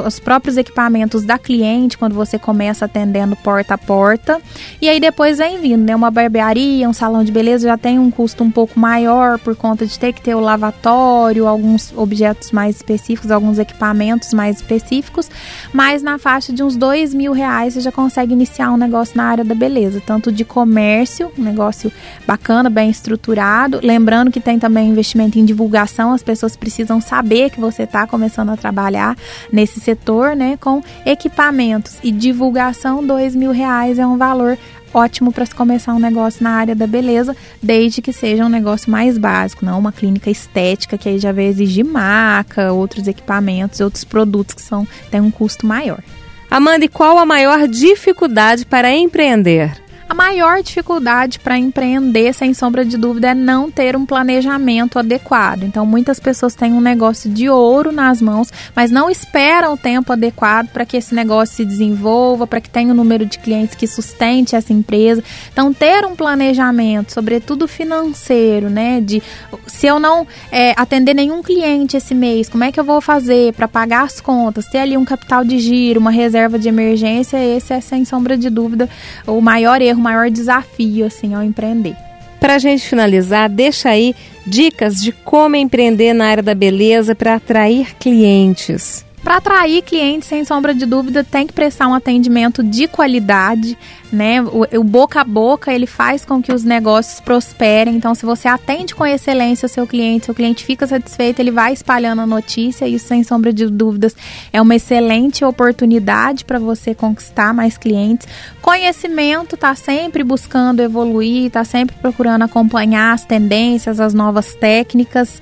os 0.08 0.18
próprios 0.18 0.56
equipamentos 0.56 1.26
da 1.26 1.38
cliente 1.38 1.98
quando 1.98 2.14
você 2.14 2.40
começa 2.40 2.86
atendendo 2.86 3.36
porta 3.36 3.74
a 3.74 3.78
porta, 3.78 4.42
e 4.82 4.88
aí 4.88 4.98
depois 4.98 5.40
vem 5.40 5.60
vindo, 5.60 5.84
né, 5.84 5.94
uma 5.94 6.10
barbearia, 6.10 6.88
um 6.88 6.94
salão 6.94 7.26
de 7.26 7.34
beleza 7.34 7.68
já 7.68 7.78
tem 7.78 8.00
um 8.00 8.10
custo 8.10 8.42
um 8.42 8.50
pouco 8.50 8.80
maior 8.80 9.38
por 9.40 9.58
conta 9.58 9.86
de 9.86 10.00
ter 10.00 10.14
que 10.14 10.22
ter 10.22 10.36
o 10.36 10.40
lavatório, 10.40 11.50
alguns 11.50 11.92
objetos 11.98 12.54
mais 12.54 12.78
específicos, 12.78 13.30
alguns 13.30 13.60
equipamentos 13.60 14.34
mais 14.34 14.56
específicos, 14.56 15.30
mas 15.74 16.02
na 16.02 16.18
faixa 16.18 16.54
de 16.54 16.64
uns 16.64 16.78
dois 16.78 17.14
mil 17.14 17.34
reais 17.34 17.74
você 17.74 17.82
já 17.82 17.92
consegue 17.92 18.32
iniciar 18.32 18.72
um 18.72 18.78
negócio 18.78 19.18
na 19.18 19.26
área 19.26 19.44
da 19.44 19.54
beleza, 19.54 20.02
tanto 20.06 20.32
de 20.32 20.45
comércio, 20.46 21.32
um 21.38 21.44
negócio 21.44 21.92
bacana, 22.26 22.70
bem 22.70 22.90
estruturado. 22.90 23.80
Lembrando 23.84 24.32
que 24.32 24.40
tem 24.40 24.58
também 24.58 24.90
investimento 24.90 25.38
em 25.38 25.46
divulgação, 25.46 26.14
as 26.14 26.24
pessoas 26.24 26.56
precisam 26.56 27.02
saber 27.02 27.50
que 27.50 27.60
você 27.60 27.84
está 27.84 28.08
começando 28.08 28.50
a 28.52 28.58
trabalhar 28.58 29.18
nesse 29.52 29.80
setor, 29.80 30.36
né? 30.36 30.58
Com 30.58 30.82
equipamentos 31.06 31.98
e 32.04 32.12
divulgação, 32.12 33.06
dois 33.06 33.36
mil 33.36 33.52
reais 33.52 34.00
é 34.00 34.06
um 34.06 34.18
valor 34.18 34.58
ótimo 34.94 35.32
para 35.32 35.46
se 35.46 35.54
começar 35.54 35.94
um 35.94 36.00
negócio 36.00 36.42
na 36.42 36.52
área 36.52 36.74
da 36.74 36.88
beleza, 36.88 37.36
desde 37.62 38.02
que 38.02 38.14
seja 38.14 38.46
um 38.46 38.50
negócio 38.50 38.90
mais 38.90 39.18
básico, 39.18 39.66
não 39.66 39.78
uma 39.78 39.92
clínica 39.92 40.30
estética 40.30 40.98
que 40.98 41.10
aí 41.10 41.20
já 41.20 41.34
vai 41.34 41.46
exigir 41.46 41.84
maca, 41.84 42.72
outros 42.72 43.06
equipamentos, 43.08 43.82
outros 43.82 44.06
produtos 44.06 44.56
que 44.56 44.62
são 44.62 44.88
têm 45.12 45.20
um 45.20 45.30
custo 45.30 45.68
maior. 45.68 46.02
Amanda, 46.50 46.86
e 46.86 46.88
qual 46.88 47.18
a 47.18 47.26
maior 47.26 47.68
dificuldade 47.68 48.66
para 48.66 48.90
empreender? 48.96 49.85
A 50.08 50.14
maior 50.14 50.62
dificuldade 50.62 51.40
para 51.40 51.58
empreender, 51.58 52.32
sem 52.32 52.54
sombra 52.54 52.86
de 52.86 52.96
dúvida, 52.96 53.30
é 53.30 53.34
não 53.34 53.72
ter 53.72 53.96
um 53.96 54.06
planejamento 54.06 55.00
adequado. 55.00 55.64
Então, 55.64 55.84
muitas 55.84 56.20
pessoas 56.20 56.54
têm 56.54 56.74
um 56.74 56.80
negócio 56.80 57.28
de 57.28 57.50
ouro 57.50 57.92
nas 57.92 58.22
mãos, 58.22 58.54
mas 58.76 58.92
não 58.92 59.10
esperam 59.10 59.74
o 59.74 59.78
tempo 59.78 60.14
adequado 60.14 60.68
para 60.68 60.86
que 60.86 60.96
esse 60.96 61.16
negócio 61.16 61.56
se 61.56 61.66
desenvolva, 61.66 62.46
para 62.46 62.62
que 62.62 62.70
tenha 62.70 62.90
o 62.90 62.92
um 62.92 62.96
número 62.96 63.26
de 63.26 63.40
clientes 63.40 63.74
que 63.74 63.88
sustente 63.88 64.56
essa 64.56 64.72
empresa. 64.72 65.24
Então, 65.52 65.74
ter 65.74 66.06
um 66.06 66.16
planejamento, 66.16 67.12
sobretudo 67.12 67.68
financeiro, 67.68 68.70
né? 68.70 69.02
De 69.02 69.24
se 69.66 69.88
eu 69.88 70.00
não 70.00 70.28
é, 70.52 70.74
atender 70.78 71.16
nenhum 71.16 71.42
cliente 71.42 71.98
esse 71.98 72.14
mês, 72.14 72.48
como 72.48 72.64
é 72.64 72.72
que 72.72 72.80
eu 72.80 72.84
vou 72.84 73.02
fazer 73.02 73.54
para 73.54 73.68
pagar 73.68 74.04
as 74.04 74.22
contas? 74.22 74.68
Ter 74.68 74.80
ali 74.80 74.96
um 74.96 75.06
capital 75.06 75.44
de 75.44 75.58
giro, 75.58 76.00
uma 76.00 76.12
reserva 76.12 76.60
de 76.60 76.70
emergência, 76.70 77.44
esse 77.44 77.74
é, 77.74 77.82
sem 77.82 78.06
sombra 78.06 78.38
de 78.38 78.52
dúvida, 78.52 78.88
o 79.26 79.42
maior 79.42 79.82
erro 79.82 79.95
o 79.96 80.02
maior 80.02 80.30
desafio 80.30 81.06
assim 81.06 81.34
ao 81.34 81.44
empreender. 81.44 81.96
Para 82.40 82.56
a 82.56 82.60
gente 82.60 82.88
finalizar, 82.88 83.50
deixa 83.50 83.90
aí 83.90 84.16
dicas 84.46 85.02
de 85.02 85.12
como 85.12 85.56
empreender 85.56 86.14
na 86.14 86.28
área 86.28 86.44
da 86.44 86.54
beleza 86.54 87.16
para 87.16 87.36
atrair 87.36 87.96
clientes. 87.98 89.05
Para 89.26 89.38
atrair 89.38 89.82
clientes, 89.82 90.30
sem 90.30 90.46
sombra 90.46 90.72
de 90.72 90.86
dúvida, 90.86 91.24
tem 91.24 91.48
que 91.48 91.54
prestar 91.54 91.88
um 91.88 91.96
atendimento 91.96 92.62
de 92.62 92.88
qualidade, 92.88 93.76
né? 94.14 94.40
O, 94.40 94.68
o, 94.80 94.84
boca 94.84 95.22
a 95.22 95.24
boca 95.24 95.74
ele 95.74 95.88
faz 95.88 96.24
com 96.24 96.44
que 96.44 96.54
os 96.54 96.64
negócios 96.64 97.20
prosperem. 97.20 97.96
Então, 97.96 98.14
se 98.14 98.24
você 98.24 98.48
atende 98.48 98.94
com 98.94 99.04
excelência 99.04 99.66
o 99.66 99.70
seu 99.70 99.88
cliente, 99.88 100.28
seu 100.28 100.36
cliente 100.36 100.64
fica 100.64 100.86
satisfeito, 100.86 101.40
ele 101.40 101.50
vai 101.50 101.74
espalhando 101.74 102.22
a 102.22 102.28
notícia. 102.28 102.88
Isso, 102.88 103.08
sem 103.08 103.24
sombra 103.24 103.52
de 103.52 103.66
dúvidas, 103.66 104.16
é 104.54 104.62
uma 104.62 104.76
excelente 104.76 105.44
oportunidade 105.44 106.46
para 106.46 106.60
você 106.60 106.94
conquistar 106.94 107.52
mais 107.52 107.80
clientes. 107.80 108.28
Conhecimento 108.62 109.56
está 109.56 109.74
sempre 109.74 110.24
buscando 110.24 110.84
evoluir, 110.84 111.48
está 111.48 111.64
sempre 111.64 111.96
procurando 112.00 112.44
acompanhar 112.44 113.16
as 113.16 113.26
tendências, 113.26 114.00
as 114.00 114.14
novas 114.14 114.54
técnicas. 114.54 115.42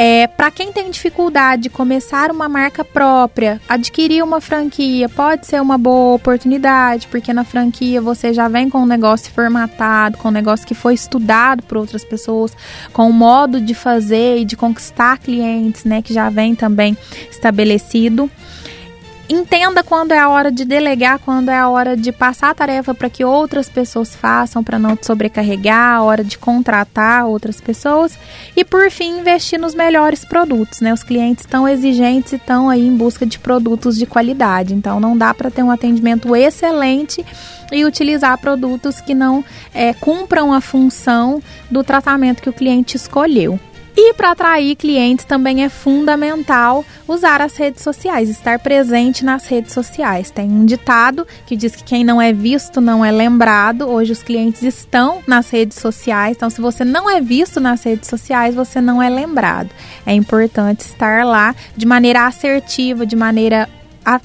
É, 0.00 0.28
para 0.28 0.48
quem 0.52 0.72
tem 0.72 0.92
dificuldade 0.92 1.62
de 1.62 1.68
começar 1.68 2.30
uma 2.30 2.48
marca 2.48 2.84
própria, 2.84 3.60
adquirir 3.68 4.22
uma 4.22 4.40
franquia 4.40 5.08
pode 5.08 5.44
ser 5.44 5.60
uma 5.60 5.76
boa 5.76 6.14
oportunidade, 6.14 7.08
porque 7.08 7.32
na 7.32 7.42
franquia 7.42 8.00
você 8.00 8.32
já 8.32 8.46
vem 8.46 8.70
com 8.70 8.78
um 8.78 8.86
negócio 8.86 9.32
formatado, 9.32 10.16
com 10.16 10.28
um 10.28 10.30
negócio 10.30 10.64
que 10.64 10.72
foi 10.72 10.94
estudado 10.94 11.64
por 11.64 11.78
outras 11.78 12.04
pessoas, 12.04 12.56
com 12.92 13.08
um 13.08 13.12
modo 13.12 13.60
de 13.60 13.74
fazer 13.74 14.38
e 14.38 14.44
de 14.44 14.56
conquistar 14.56 15.18
clientes, 15.18 15.82
né, 15.82 16.00
que 16.00 16.14
já 16.14 16.30
vem 16.30 16.54
também 16.54 16.96
estabelecido. 17.28 18.30
Entenda 19.28 19.82
quando 19.82 20.12
é 20.12 20.18
a 20.18 20.28
hora 20.28 20.50
de 20.50 20.64
delegar, 20.64 21.18
quando 21.18 21.50
é 21.50 21.56
a 21.56 21.68
hora 21.68 21.96
de 21.96 22.10
passar 22.10 22.50
a 22.50 22.54
tarefa 22.54 22.94
para 22.94 23.10
que 23.10 23.24
outras 23.24 23.68
pessoas 23.68 24.16
façam, 24.16 24.64
para 24.64 24.78
não 24.78 24.96
te 24.96 25.06
sobrecarregar, 25.06 25.96
a 25.96 26.02
hora 26.02 26.24
de 26.24 26.38
contratar 26.38 27.26
outras 27.26 27.60
pessoas 27.60 28.18
e 28.56 28.64
por 28.64 28.90
fim 28.90 29.20
investir 29.20 29.60
nos 29.60 29.74
melhores 29.74 30.24
produtos, 30.24 30.80
né? 30.80 30.92
Os 30.92 31.02
clientes 31.02 31.44
estão 31.44 31.68
exigentes 31.68 32.32
e 32.32 32.36
estão 32.36 32.70
aí 32.70 32.86
em 32.86 32.96
busca 32.96 33.26
de 33.26 33.38
produtos 33.38 33.98
de 33.98 34.06
qualidade, 34.06 34.74
então 34.74 34.98
não 34.98 35.16
dá 35.16 35.34
para 35.34 35.50
ter 35.50 35.62
um 35.62 35.70
atendimento 35.70 36.34
excelente 36.34 37.24
e 37.70 37.84
utilizar 37.84 38.38
produtos 38.38 39.00
que 39.00 39.14
não 39.14 39.44
é, 39.74 39.92
cumpram 39.92 40.52
a 40.52 40.60
função 40.60 41.42
do 41.70 41.84
tratamento 41.84 42.42
que 42.42 42.48
o 42.48 42.52
cliente 42.52 42.96
escolheu. 42.96 43.58
E 44.00 44.14
para 44.14 44.30
atrair 44.30 44.76
clientes 44.76 45.24
também 45.24 45.64
é 45.64 45.68
fundamental 45.68 46.84
usar 47.08 47.40
as 47.40 47.56
redes 47.56 47.82
sociais, 47.82 48.28
estar 48.28 48.60
presente 48.60 49.24
nas 49.24 49.44
redes 49.48 49.72
sociais. 49.72 50.30
Tem 50.30 50.48
um 50.48 50.64
ditado 50.64 51.26
que 51.44 51.56
diz 51.56 51.74
que 51.74 51.82
quem 51.82 52.04
não 52.04 52.22
é 52.22 52.32
visto 52.32 52.80
não 52.80 53.04
é 53.04 53.10
lembrado. 53.10 53.88
Hoje 53.88 54.12
os 54.12 54.22
clientes 54.22 54.62
estão 54.62 55.20
nas 55.26 55.50
redes 55.50 55.78
sociais, 55.78 56.36
então 56.36 56.48
se 56.48 56.60
você 56.60 56.84
não 56.84 57.10
é 57.10 57.20
visto 57.20 57.58
nas 57.58 57.82
redes 57.82 58.08
sociais, 58.08 58.54
você 58.54 58.80
não 58.80 59.02
é 59.02 59.08
lembrado. 59.10 59.70
É 60.06 60.14
importante 60.14 60.82
estar 60.82 61.26
lá 61.26 61.52
de 61.76 61.84
maneira 61.84 62.24
assertiva, 62.24 63.04
de 63.04 63.16
maneira 63.16 63.68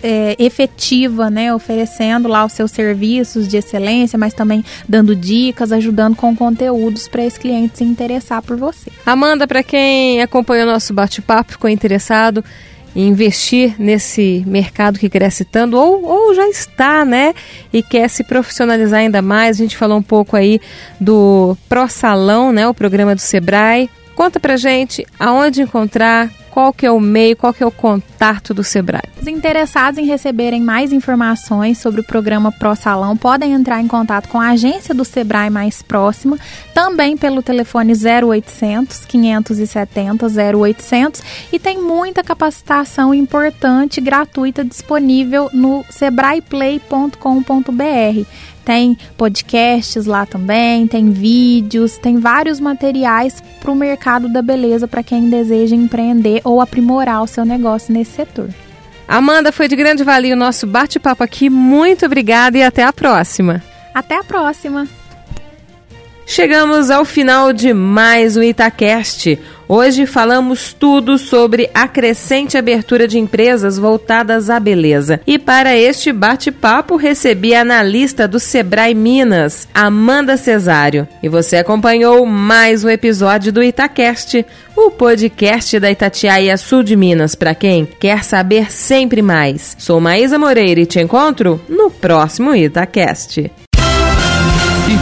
é, 0.01 0.35
efetiva, 0.39 1.29
né, 1.29 1.53
oferecendo 1.53 2.27
lá 2.27 2.45
os 2.45 2.53
seus 2.53 2.71
serviços 2.71 3.47
de 3.47 3.57
excelência, 3.57 4.17
mas 4.17 4.33
também 4.33 4.63
dando 4.87 5.15
dicas, 5.15 5.71
ajudando 5.71 6.15
com 6.15 6.35
conteúdos 6.35 7.07
para 7.07 7.23
esse 7.23 7.39
cliente 7.39 7.77
se 7.77 7.83
interessar 7.83 8.41
por 8.41 8.57
você. 8.57 8.91
Amanda, 9.05 9.47
para 9.47 9.63
quem 9.63 10.21
acompanhou 10.21 10.65
nosso 10.65 10.93
bate-papo, 10.93 11.53
ficou 11.53 11.69
interessado 11.69 12.43
em 12.95 13.07
investir 13.07 13.75
nesse 13.79 14.43
mercado 14.45 14.99
que 14.99 15.09
cresce 15.09 15.43
tanto, 15.43 15.77
ou, 15.77 16.03
ou 16.03 16.35
já 16.35 16.47
está, 16.47 17.03
né? 17.03 17.33
E 17.71 17.81
quer 17.81 18.07
se 18.07 18.23
profissionalizar 18.23 18.99
ainda 18.99 19.21
mais. 19.21 19.57
A 19.57 19.63
gente 19.63 19.75
falou 19.75 19.97
um 19.97 20.03
pouco 20.03 20.35
aí 20.35 20.61
do 20.99 21.57
Pro 21.67 21.87
Salão, 21.87 22.51
né? 22.51 22.67
O 22.67 22.73
programa 22.73 23.15
do 23.15 23.21
Sebrae. 23.21 23.89
Conta 24.15 24.39
pra 24.39 24.57
gente 24.57 25.05
aonde 25.19 25.63
encontrar, 25.63 26.29
qual 26.53 26.71
que 26.71 26.85
é 26.85 26.91
o 26.91 26.99
meio, 26.99 27.35
qual 27.35 27.51
que 27.51 27.63
é 27.63 27.65
o 27.65 27.71
contato 27.71 28.53
do 28.53 28.63
Sebrae. 28.63 29.01
Os 29.19 29.25
interessados 29.25 29.97
em 29.97 30.05
receberem 30.05 30.61
mais 30.61 30.93
informações 30.93 31.79
sobre 31.79 32.01
o 32.01 32.03
programa 32.03 32.51
Pro 32.51 32.75
Salão 32.75 33.17
podem 33.17 33.53
entrar 33.53 33.81
em 33.81 33.87
contato 33.87 34.29
com 34.29 34.39
a 34.39 34.49
agência 34.49 34.93
do 34.93 35.03
Sebrae 35.03 35.49
mais 35.49 35.81
próxima, 35.81 36.37
também 36.71 37.17
pelo 37.17 37.41
telefone 37.41 37.93
0800 37.93 39.03
570 39.03 40.27
0800 40.27 41.23
e 41.51 41.57
tem 41.57 41.81
muita 41.81 42.23
capacitação 42.23 43.15
importante 43.15 43.99
gratuita 43.99 44.63
disponível 44.63 45.49
no 45.51 45.83
sebraeplay.com.br. 45.89 48.27
Tem 48.65 48.97
podcasts 49.17 50.05
lá 50.05 50.25
também, 50.25 50.87
tem 50.87 51.11
vídeos, 51.11 51.97
tem 51.97 52.17
vários 52.17 52.59
materiais 52.59 53.43
para 53.59 53.71
o 53.71 53.75
mercado 53.75 54.29
da 54.29 54.41
beleza 54.41 54.87
para 54.87 55.03
quem 55.03 55.29
deseja 55.29 55.75
empreender 55.75 56.41
ou 56.43 56.61
aprimorar 56.61 57.21
o 57.21 57.27
seu 57.27 57.45
negócio 57.45 57.93
nesse 57.93 58.11
setor. 58.11 58.49
Amanda, 59.07 59.51
foi 59.51 59.67
de 59.67 59.75
grande 59.75 60.03
valia 60.03 60.33
o 60.33 60.37
nosso 60.37 60.65
bate-papo 60.65 61.23
aqui. 61.23 61.49
Muito 61.49 62.05
obrigada 62.05 62.57
e 62.57 62.63
até 62.63 62.83
a 62.83 62.93
próxima. 62.93 63.61
Até 63.93 64.17
a 64.17 64.23
próxima. 64.23 64.87
Chegamos 66.33 66.89
ao 66.89 67.05
final 67.05 67.53
de 67.53 67.75
mais 67.75 68.35
um 68.35 68.41
Itacast. 68.41 69.37
Hoje 69.69 70.07
falamos 70.07 70.73
tudo 70.73 71.19
sobre 71.19 71.69
a 71.75 71.87
crescente 71.87 72.57
abertura 72.57 73.07
de 73.07 73.19
empresas 73.19 73.77
voltadas 73.77 74.49
à 74.49 74.59
beleza. 74.59 75.21
E 75.27 75.37
para 75.37 75.77
este 75.77 76.11
bate-papo 76.11 76.95
recebi 76.95 77.53
a 77.53 77.61
analista 77.61 78.27
do 78.27 78.39
Sebrae 78.39 78.95
Minas, 78.95 79.67
Amanda 79.75 80.35
Cesário. 80.35 81.07
E 81.21 81.29
você 81.29 81.57
acompanhou 81.57 82.25
mais 82.25 82.83
um 82.83 82.89
episódio 82.89 83.53
do 83.53 83.61
Itacast, 83.61 84.43
o 84.75 84.89
podcast 84.89 85.79
da 85.79 85.91
Itatiaia 85.91 86.57
Sul 86.57 86.81
de 86.81 86.95
Minas 86.95 87.35
para 87.35 87.53
quem 87.53 87.85
quer 87.85 88.23
saber 88.23 88.71
sempre 88.71 89.21
mais. 89.21 89.75
Sou 89.77 89.99
Maísa 89.99 90.39
Moreira 90.39 90.81
e 90.81 90.87
te 90.87 90.99
encontro 90.99 91.61
no 91.69 91.91
próximo 91.91 92.55
Itacast. 92.55 93.51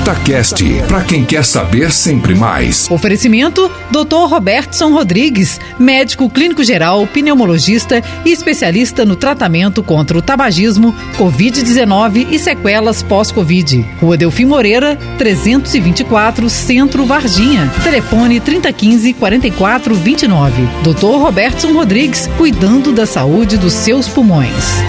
Itacast, 0.02 0.64
para 0.88 1.04
quem 1.04 1.24
quer 1.24 1.46
saber 1.46 1.92
sempre 1.92 2.34
mais. 2.34 2.90
Oferecimento: 2.90 3.70
Dr. 3.92 4.28
Robertson 4.28 4.92
Rodrigues, 4.92 5.60
médico 5.78 6.28
clínico 6.28 6.64
geral, 6.64 7.06
pneumologista 7.06 8.02
e 8.26 8.32
especialista 8.32 9.06
no 9.06 9.16
tratamento 9.16 9.84
contra 9.84 10.18
o 10.18 10.22
tabagismo, 10.22 10.96
Covid-19 11.20 12.28
e 12.32 12.40
sequelas 12.40 13.04
pós-Covid. 13.04 13.86
Rua 14.02 14.18
Delfim 14.18 14.46
Moreira, 14.46 14.98
324, 15.20 16.50
Centro 16.50 17.06
Varginha. 17.06 17.72
Telefone 17.84 18.40
3015 18.40 19.14
4429. 19.14 20.68
Dr. 20.82 21.22
Robertson 21.22 21.74
Rodrigues, 21.74 22.28
cuidando 22.40 22.92
da 22.92 23.06
saúde 23.06 23.56
dos 23.56 23.74
seus 23.74 24.08
pulmões. 24.08 24.82